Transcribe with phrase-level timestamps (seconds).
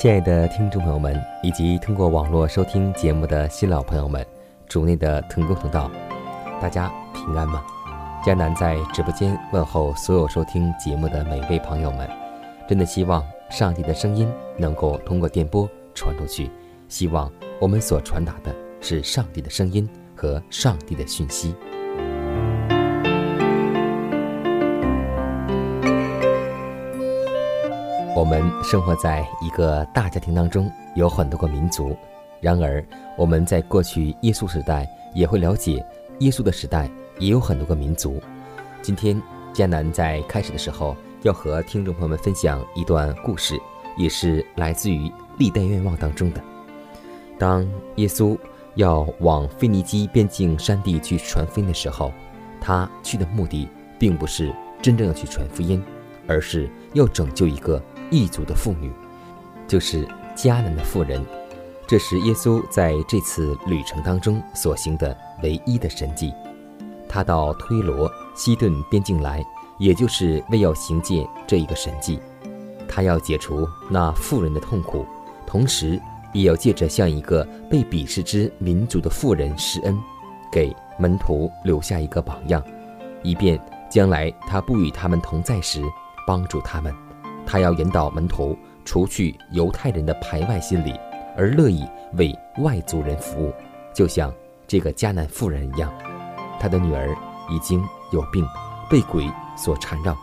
[0.00, 4.26] 亲爱的听众朋友们，以及通过网络收听节目的新老朋友们，
[4.66, 5.90] 主内的同工同道，
[6.58, 7.62] 大家平安吗？
[8.24, 12.08] 迦南在直播间问候所有收听节目的每位朋友们，
[12.66, 14.26] 真的希望上帝的声音
[14.56, 16.50] 能够通过电波传出去，
[16.88, 21.54] 希望我们所传达的是上帝的声音和上帝的讯息。
[28.20, 31.96] 我们生活在一个大家庭当中，有很多个民族。
[32.38, 32.84] 然而，
[33.16, 35.82] 我们在过去耶稣时代也会了解，
[36.18, 36.86] 耶稣的时代
[37.18, 38.22] 也有很多个民族。
[38.82, 39.18] 今天，
[39.54, 43.58] 迦南在开始的时候要和听众朋友们分享一段故事，
[43.96, 46.42] 也是来自于历代愿望当中的。
[47.38, 47.66] 当
[47.96, 48.36] 耶稣
[48.74, 52.12] 要往腓尼基边境山地去传福音的时候，
[52.60, 53.66] 他去的目的
[53.98, 55.82] 并不是真正要去传福音，
[56.26, 57.82] 而是要拯救一个。
[58.10, 58.92] 异族的妇女，
[59.66, 60.06] 就是
[60.36, 61.24] 迦南的妇人。
[61.86, 66.32] 这是耶稣在这次旅程当中所行的唯一的神迹。
[67.08, 69.44] 他到推罗、西顿边境来，
[69.78, 72.20] 也就是为要行见这一个神迹。
[72.88, 75.04] 他要解除那妇人的痛苦，
[75.46, 76.00] 同时
[76.32, 79.98] 也要借着向一个被鄙视之民族的妇人施恩，
[80.52, 82.62] 给门徒留下一个榜样，
[83.24, 83.60] 以便
[83.90, 85.82] 将来他不与他们同在时，
[86.24, 86.94] 帮助他们。
[87.50, 90.94] 他要引导门徒除去犹太人的排外心理，
[91.36, 93.52] 而乐意为外族人服务，
[93.92, 94.32] 就像
[94.68, 95.92] 这个迦南妇人一样。
[96.60, 97.12] 他的女儿
[97.50, 98.46] 已经有病，
[98.88, 100.16] 被鬼所缠绕。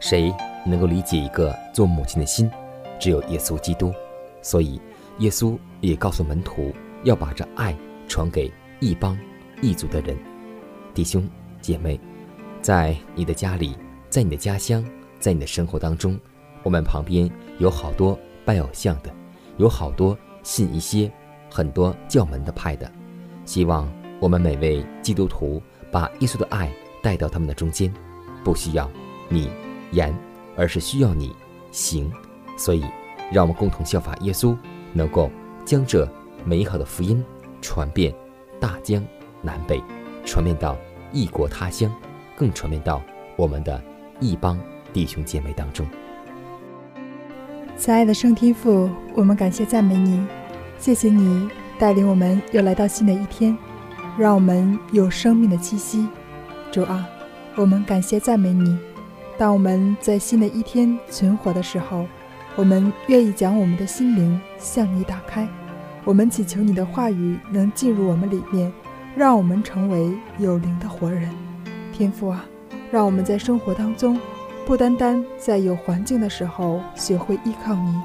[0.00, 0.34] 谁
[0.64, 2.50] 能够理解一个做母亲的心？
[2.98, 3.92] 只有耶稣基督。
[4.40, 4.80] 所以，
[5.18, 6.72] 耶稣也告诉门徒
[7.04, 7.76] 要把这爱
[8.08, 8.50] 传给
[8.80, 9.18] 异邦、
[9.60, 10.16] 异族的人。
[10.94, 11.28] 弟兄
[11.60, 12.00] 姐妹，
[12.62, 13.76] 在你的家里，
[14.08, 14.82] 在你的家乡。
[15.26, 16.16] 在你的生活当中，
[16.62, 17.28] 我们旁边
[17.58, 19.12] 有好多拜偶像的，
[19.56, 21.10] 有好多信一些
[21.50, 22.88] 很多教门的派的。
[23.44, 25.60] 希望我们每位基督徒
[25.90, 26.72] 把耶稣的爱
[27.02, 27.92] 带到他们的中间，
[28.44, 28.88] 不需要
[29.28, 29.50] 你
[29.90, 30.16] 言，
[30.56, 31.34] 而是需要你
[31.72, 32.08] 行。
[32.56, 32.84] 所以，
[33.32, 34.56] 让我们共同效法耶稣，
[34.92, 35.28] 能够
[35.64, 36.08] 将这
[36.44, 37.20] 美好的福音
[37.60, 38.14] 传遍
[38.60, 39.04] 大江
[39.42, 39.82] 南北，
[40.24, 40.76] 传遍到
[41.12, 41.92] 异国他乡，
[42.36, 43.02] 更传遍到
[43.34, 43.82] 我们的
[44.20, 44.56] 异邦。
[44.92, 45.86] 弟兄姐妹当中，
[47.76, 50.26] 慈爱的圣天父，我们感谢赞美你，
[50.78, 51.48] 谢谢你
[51.78, 53.56] 带领我们又来到新的一天，
[54.16, 56.06] 让我们有生命的气息。
[56.72, 57.06] 主啊，
[57.56, 58.78] 我们感谢赞美你。
[59.36, 62.06] 当我们在新的一天存活的时候，
[62.56, 65.46] 我们愿意将我们的心灵向你打开。
[66.04, 68.72] 我们祈求你的话语能进入我们里面，
[69.14, 71.28] 让我们成为有灵的活人。
[71.92, 72.46] 天父啊，
[72.90, 74.18] 让我们在生活当中。
[74.66, 78.02] 不单单在有环境的时候学会依靠你，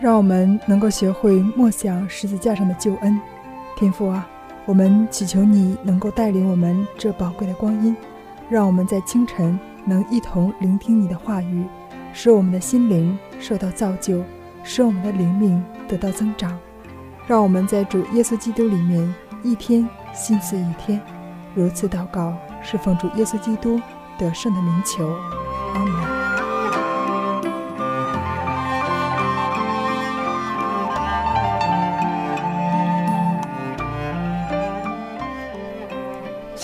[0.00, 3.20] 让我们能够学会默想十字架上的救恩。
[3.76, 4.26] 天父啊，
[4.64, 7.94] 我们祈求你能够带领我们这宝贵的光阴，
[8.48, 11.66] 让我们在清晨能一同聆听你的话语，
[12.14, 14.24] 使我们的心灵受到造就，
[14.62, 16.58] 使我们的灵命得到增长。
[17.26, 20.98] 让我们在主耶稣基督里面一天心思一天，
[21.54, 23.78] 如此祷告，是奉主耶稣基督
[24.16, 25.14] 得胜的名求。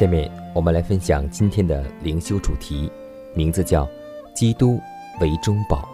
[0.00, 2.91] 下面我们来分享今天的灵修主题，
[3.35, 3.87] 名字叫
[4.35, 4.81] “基督
[5.20, 5.87] 为中保。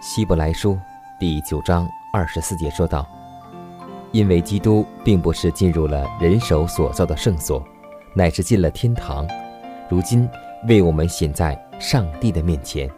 [0.00, 0.78] 希伯来书
[1.18, 3.04] 第九章二十四节说道
[4.14, 7.60] ：“因为基督并不是进入了人手所造的圣所，
[8.14, 9.26] 乃是进了天堂，
[9.88, 10.28] 如今
[10.68, 12.88] 为我们显在上帝的面前。”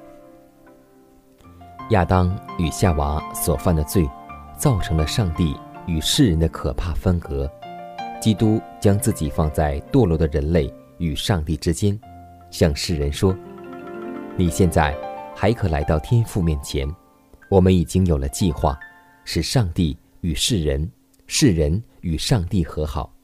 [1.93, 4.07] 亚当与夏娃所犯的罪，
[4.59, 5.57] 造成了上帝
[5.87, 7.51] 与世人的可怕分隔。
[8.27, 10.69] 基督将自己放在堕落的人类
[10.99, 11.97] 与上帝之间，
[12.51, 13.33] 向世人说
[14.37, 14.99] ：“你现在
[15.33, 16.93] 还可来到天父面前。
[17.49, 18.77] 我们已经有了计划，
[19.25, 20.91] 使上帝与世人、
[21.29, 23.15] 世人与上帝和好。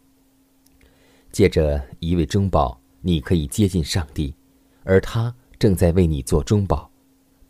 [1.32, 4.32] 借着一位中保，你可以接近上帝，
[4.84, 6.88] 而他正在为你做中保。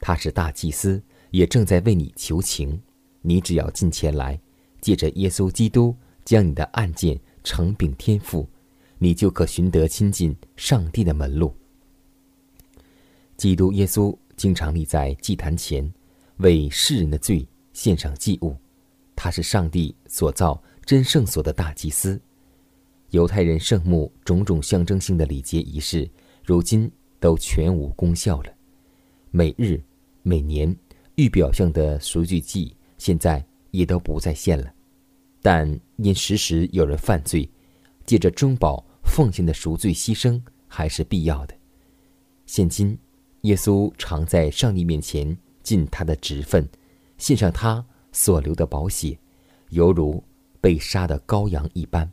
[0.00, 2.80] 他是大祭司，也正在为你求情。
[3.20, 4.40] 你只要进前来，
[4.80, 5.94] 借着耶稣基督，
[6.24, 8.48] 将你的案件。”承禀天赋，
[8.98, 11.54] 你就可寻得亲近上帝的门路。
[13.36, 15.92] 基督耶稣经常立在祭坛前，
[16.36, 18.56] 为世人的罪献上祭物。
[19.16, 22.20] 他是上帝所造真圣所的大祭司。
[23.10, 26.08] 犹太人圣墓种种象征性的礼节仪式，
[26.44, 26.90] 如今
[27.20, 28.52] 都全无功效了。
[29.30, 29.82] 每日、
[30.22, 30.74] 每年
[31.16, 34.72] 预表象的赎罪祭，现在也都不再献了。
[35.42, 37.50] 但因时时有人犯罪，
[38.06, 41.54] 借着中保奉献的赎罪牺牲还是必要的。
[42.46, 42.96] 现今，
[43.42, 46.66] 耶稣常在上帝面前尽他的职分，
[47.18, 49.18] 献上他所流的宝血，
[49.70, 50.22] 犹如
[50.60, 52.10] 被杀的羔羊一般。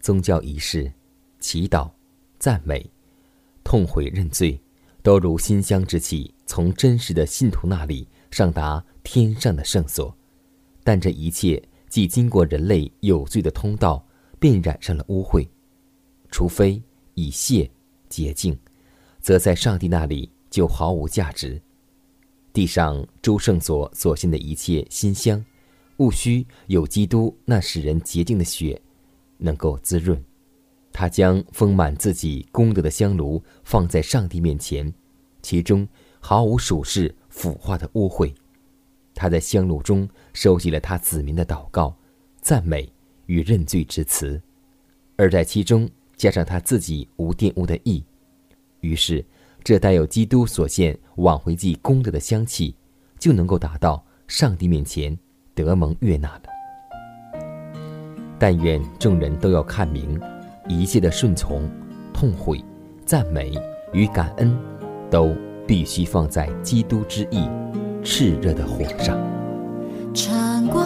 [0.00, 0.90] 宗教仪式、
[1.38, 1.90] 祈祷、
[2.38, 2.90] 赞美、
[3.62, 4.58] 痛悔认罪，
[5.02, 10.16] 都如馨香之气，从真实的信徒那里上达天上的圣所。
[10.82, 14.04] 但这一切既经过人类有罪的通道，
[14.38, 15.46] 便染上了污秽。
[16.30, 16.82] 除非
[17.14, 17.70] 以谢
[18.08, 18.58] 洁净，
[19.20, 21.60] 则在上帝那里就毫无价值。
[22.52, 25.44] 地上诸圣所所献的一切馨香，
[25.98, 28.80] 务须有基督那使人洁净的血，
[29.38, 30.20] 能够滋润。
[30.92, 34.92] 他将丰满自己功德的香炉放在上帝面前，
[35.42, 35.86] 其中
[36.18, 38.34] 毫无属世腐化的污秽。
[39.20, 41.94] 他在香炉中收集了他子民的祷告、
[42.40, 42.90] 赞美
[43.26, 44.40] 与认罪之词，
[45.16, 45.86] 而在其中
[46.16, 48.02] 加上他自己无玷污的意，
[48.80, 49.22] 于是
[49.62, 52.74] 这带有基督所献挽回祭功德的香气，
[53.18, 55.14] 就能够达到上帝面前
[55.54, 56.42] 得蒙悦纳了。
[58.38, 60.18] 但愿众人都要看明，
[60.66, 61.70] 一切的顺从、
[62.14, 62.64] 痛悔、
[63.04, 63.52] 赞美
[63.92, 64.58] 与感恩，
[65.10, 67.46] 都必须放在基督之意。
[68.02, 69.16] 炽热的火上，
[70.14, 70.82] 穿过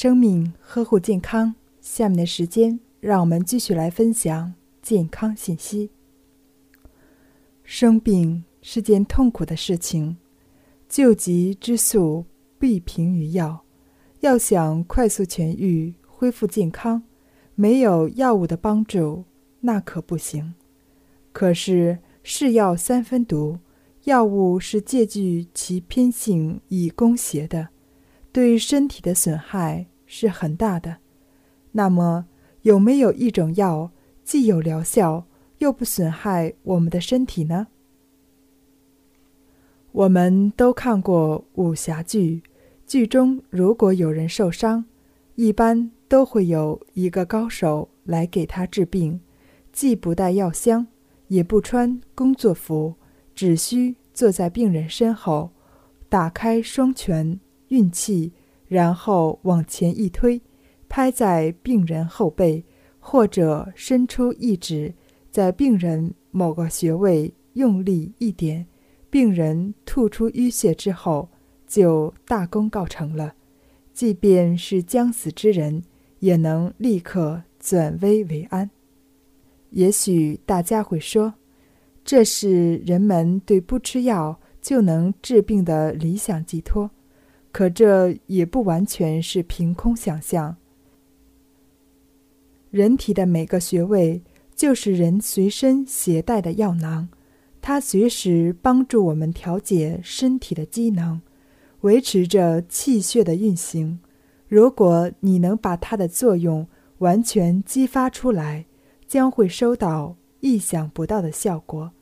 [0.00, 1.56] 生命，呵护健康。
[1.80, 5.90] 下面的时间，让我们继续来分享健康信息。
[7.64, 10.16] 生病是件痛苦的事情，
[10.88, 12.24] 救急之术
[12.60, 13.64] 必凭于药。
[14.20, 17.02] 要想快速痊愈、恢复健康，
[17.56, 19.24] 没有药物的帮助，
[19.62, 20.54] 那可不行。
[21.32, 23.58] 可是是药三分毒，
[24.04, 27.70] 药物是借据其偏性以攻邪的。
[28.32, 30.98] 对身体的损害是很大的。
[31.72, 32.26] 那么，
[32.62, 33.90] 有没有一种药
[34.24, 35.26] 既有疗效，
[35.58, 37.68] 又不损害我们的身体呢？
[39.92, 42.42] 我们都看过武侠剧，
[42.86, 44.84] 剧中如果有人受伤，
[45.34, 49.20] 一般都会有一个高手来给他治病，
[49.72, 50.86] 既不带药箱，
[51.28, 52.94] 也不穿工作服，
[53.34, 55.50] 只需坐在病人身后，
[56.08, 57.40] 打开双拳。
[57.68, 58.32] 运气，
[58.66, 60.40] 然后往前一推，
[60.88, 62.64] 拍在病人后背，
[62.98, 64.94] 或者伸出一指，
[65.30, 68.66] 在病人某个穴位用力一点，
[69.10, 71.28] 病人吐出淤血之后，
[71.66, 73.34] 就大功告成了。
[73.92, 75.82] 即便是将死之人，
[76.20, 78.70] 也能立刻转危为安。
[79.70, 81.34] 也许大家会说，
[82.04, 86.90] 这是人们对不吃药就能治病的理想寄托。
[87.50, 90.56] 可这也不完全是凭空想象。
[92.70, 94.22] 人体的每个穴位
[94.54, 97.08] 就是人随身携带的药囊，
[97.62, 101.20] 它随时帮助我们调节身体的机能，
[101.80, 104.00] 维持着气血的运行。
[104.46, 106.66] 如果你能把它的作用
[106.98, 108.66] 完全激发出来，
[109.06, 111.92] 将会收到意想不到的效果。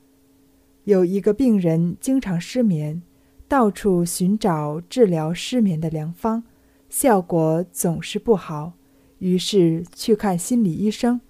[0.84, 3.02] 有一个病人经常失眠。
[3.48, 6.42] 到处寻找治疗失眠的良方，
[6.88, 8.72] 效果总是不好。
[9.18, 11.20] 于是去看心理医生，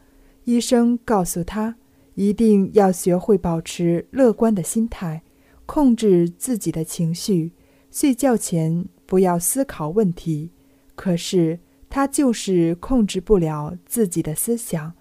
[0.44, 1.76] 医生告诉他，
[2.14, 5.22] 一定要学会保持乐观的心态，
[5.66, 7.52] 控制自己的情绪，
[7.90, 10.50] 睡觉前不要思考问题。
[10.94, 14.94] 可是他就是控制不了自己的思想。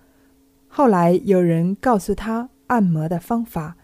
[0.68, 3.78] 后来有人告诉他按摩的方法，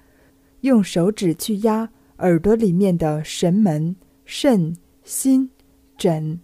[0.59, 1.89] 用手指去压。
[2.21, 5.49] 耳朵里面的神门、肾、心、
[5.97, 6.39] 枕，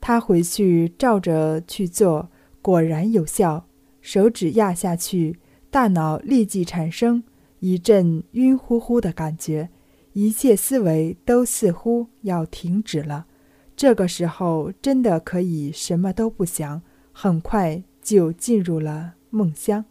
[0.00, 2.28] 他回去照着去做，
[2.60, 3.66] 果然有效。
[4.00, 5.38] 手指压下去，
[5.70, 7.22] 大脑立即产生
[7.60, 9.70] 一阵晕乎乎的感觉，
[10.12, 13.26] 一切思维都似乎要停止了。
[13.74, 19.84] 这个时候，真的可以什么都不想，很快就进入了梦乡。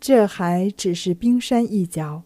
[0.00, 2.24] 这还只是冰山一角。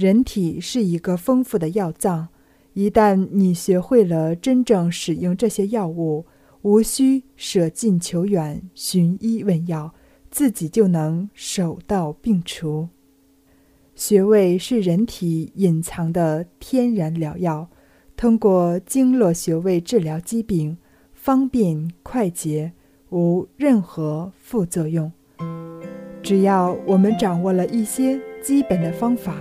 [0.00, 2.28] 人体是一个丰富的药藏，
[2.72, 6.24] 一旦你学会了真正使用这些药物，
[6.62, 9.92] 无需舍近求远寻医问药，
[10.30, 12.88] 自己就能手到病除。
[13.94, 17.68] 穴位是人体隐藏的天然疗药，
[18.16, 20.78] 通过经络穴位治疗疾病，
[21.12, 22.72] 方便快捷，
[23.10, 25.12] 无任何副作用。
[26.22, 29.36] 只要我们掌握了一些基本的方法。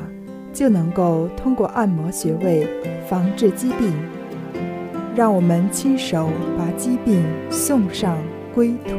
[0.54, 2.68] 就能够通过按摩穴位
[3.08, 3.94] 防治疾病，
[5.16, 8.18] 让我们亲手把疾病送上
[8.54, 8.92] 归途。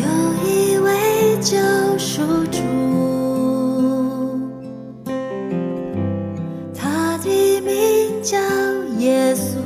[0.00, 0.06] 有
[0.44, 1.56] 一位救
[1.98, 2.60] 赎主，
[6.74, 8.38] 他的名叫
[8.98, 9.56] 耶稣，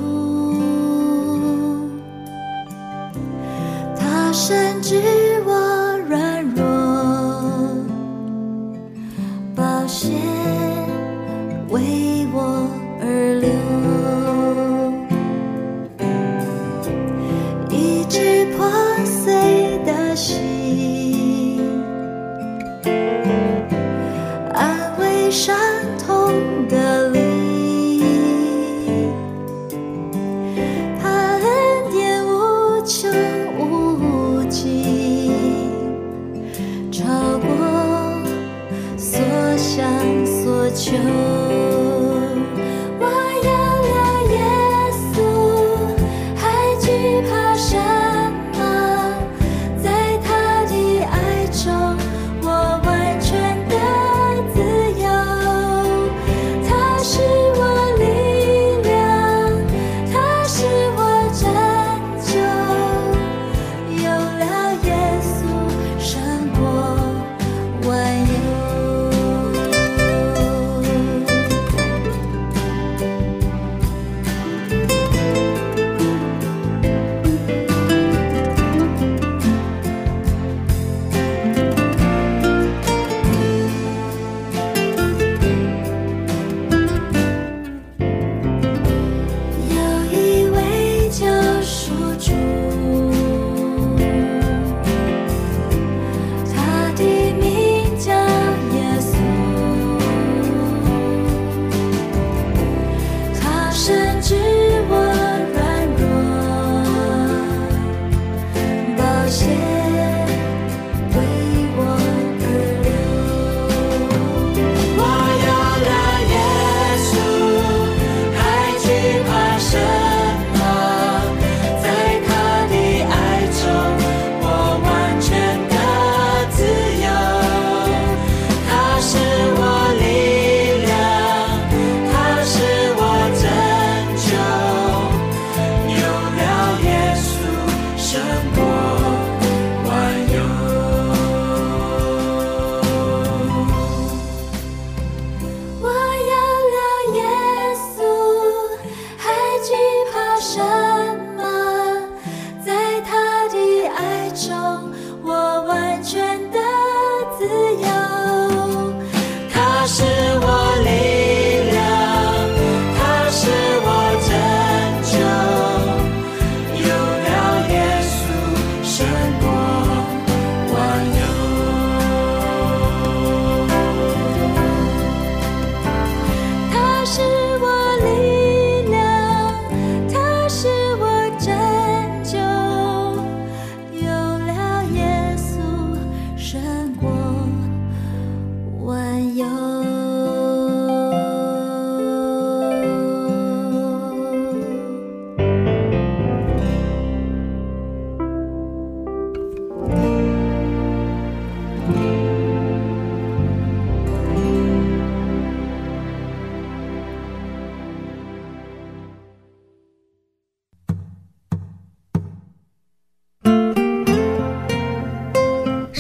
[103.92, 104.41] 春去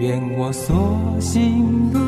[0.00, 1.98] 愿我所行路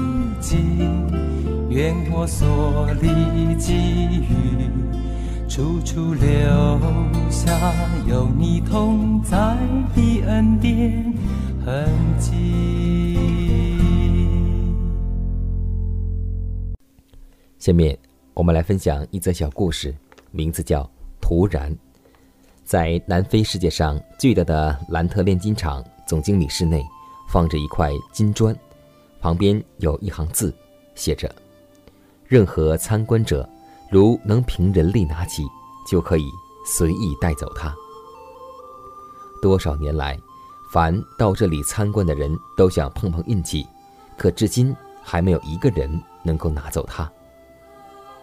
[0.41, 3.75] 径，愿我所历际
[4.31, 4.67] 遇，
[5.47, 6.27] 处处留
[7.31, 7.53] 下
[8.09, 9.59] 有你同在
[9.95, 11.13] 的恩典
[11.67, 11.87] 痕
[12.19, 13.19] 迹。
[17.59, 17.99] 下面
[18.33, 19.95] 我们来分享一则小故事，
[20.31, 20.83] 名字叫
[21.21, 21.71] 《突然》。
[22.65, 26.83] 在南非世界上最大的兰特炼金厂总经理室内。
[27.33, 28.55] 放着一块金砖，
[29.19, 30.55] 旁边有一行字，
[30.95, 31.35] 写着
[32.29, 33.49] ：“任何参观者，
[33.91, 35.43] 如能凭人力拿起，
[35.91, 36.31] 就可以
[36.67, 37.75] 随意带走它。”
[39.41, 40.15] 多少年来，
[40.71, 43.67] 凡到这里参观的人都想碰碰运气，
[44.19, 45.91] 可至今还没有一个人
[46.23, 47.11] 能够拿走它。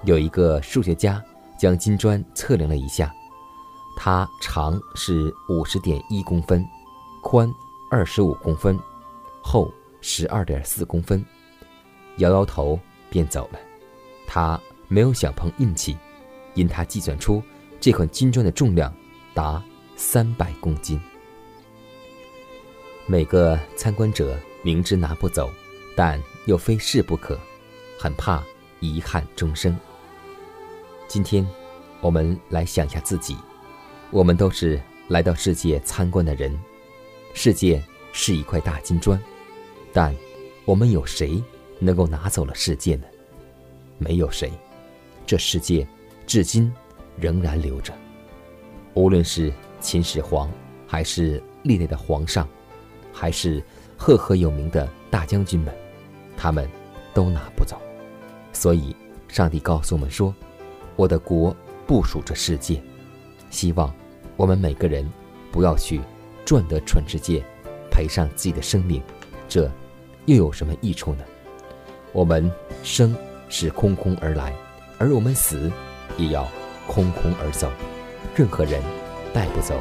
[0.04, 1.19] 有一个数学家
[1.58, 3.12] 将金砖测量了一下，
[3.98, 6.63] 它长是五十点一公分，
[7.24, 7.52] 宽
[7.89, 8.80] 二十五公分。
[9.41, 11.25] 厚十二点四公分，
[12.17, 13.60] 摇摇头便走了。
[14.28, 15.97] 他没有想碰运气，
[16.54, 17.41] 因他计算出
[17.80, 18.93] 这款金砖的重量
[19.34, 19.63] 达
[19.95, 20.99] 三百公斤。
[23.06, 25.49] 每个参观者明知拿不走，
[25.95, 27.39] 但又非试不可，
[27.97, 28.43] 很怕
[28.80, 29.75] 遗憾终生。
[31.08, 31.47] 今天，
[32.02, 33.36] 我们来想一下自己，
[34.12, 36.56] 我们都是来到世界参观的人，
[37.34, 39.19] 世界是一块大金砖。
[39.93, 40.15] 但，
[40.65, 41.43] 我们有谁
[41.80, 43.06] 能够拿走了世界呢？
[43.98, 44.52] 没有谁。
[45.26, 45.88] 这世界
[46.26, 46.72] 至今
[47.17, 47.93] 仍然留着。
[48.93, 50.50] 无论是秦始皇，
[50.88, 52.48] 还是历代的皇上，
[53.13, 53.63] 还是
[53.98, 55.74] 赫赫有名的大将军们，
[56.36, 56.67] 他们
[57.13, 57.80] 都拿不走。
[58.52, 58.95] 所以，
[59.28, 60.34] 上帝告诉我们说
[60.98, 62.82] ：“我的国不属这世界。”
[63.52, 63.93] 希望
[64.36, 65.08] 我们每个人
[65.52, 66.02] 不要去
[66.45, 67.43] 赚得全世界，
[68.00, 69.04] 赔上自己的生命。
[69.50, 69.70] 这
[70.26, 71.24] 又有什么益处呢？
[72.14, 72.50] 我们
[72.82, 73.14] 生
[73.50, 74.54] 是空空而来，
[74.98, 75.70] 而我们死
[76.16, 76.48] 也要
[76.88, 77.70] 空空而走。
[78.38, 78.82] 任何人
[79.34, 79.76] 带不走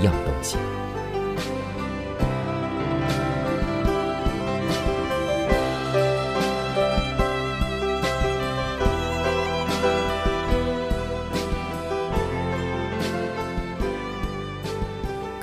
[0.00, 0.56] 一样东西。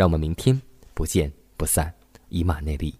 [0.00, 0.58] 让我们明天
[0.94, 1.94] 不见不散，
[2.30, 2.99] 以马内利。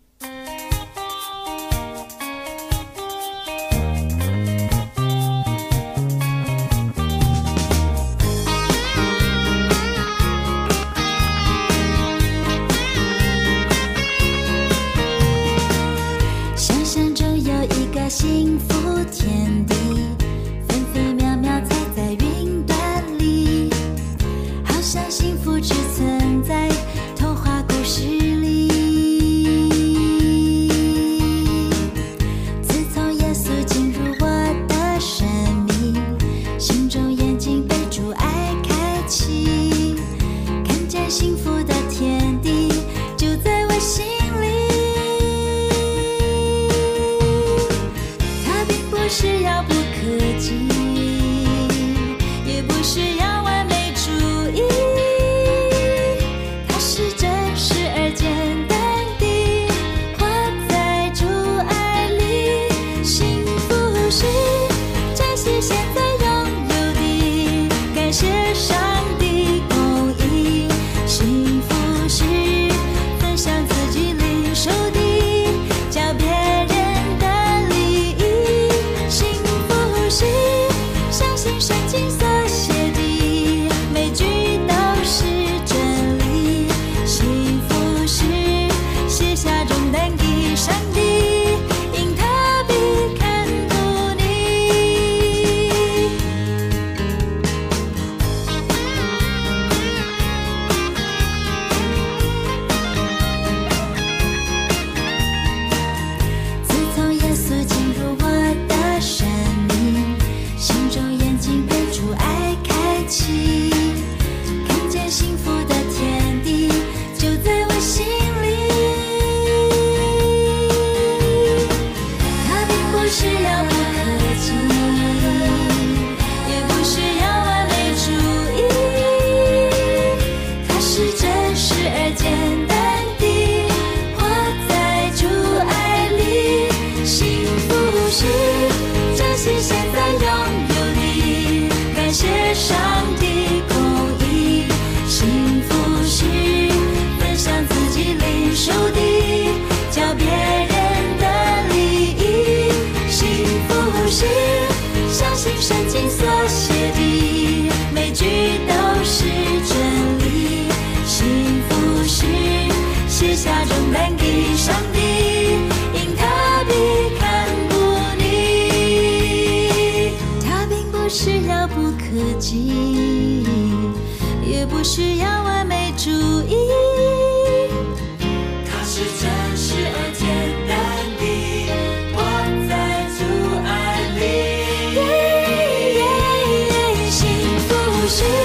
[188.10, 188.39] 上